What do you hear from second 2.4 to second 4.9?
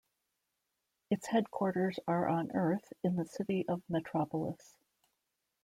Earth in the city of Metropolis.